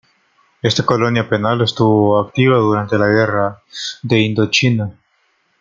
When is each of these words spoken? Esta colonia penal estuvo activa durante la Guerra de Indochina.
Esta 0.63 0.83
colonia 0.83 1.29
penal 1.29 1.61
estuvo 1.61 2.19
activa 2.19 2.57
durante 2.57 2.97
la 2.97 3.05
Guerra 3.05 3.61
de 4.01 4.19
Indochina. 4.19 4.91